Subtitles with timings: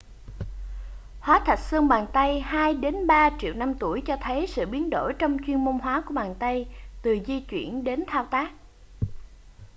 [1.19, 4.89] hóa thạch xương bàn tay hai đến ba triệu năm tuổi cho thấy sự biến
[4.89, 6.65] đổi trong chuyên môn hóa của bàn tay
[7.01, 8.51] từ di chuyển đến thao tác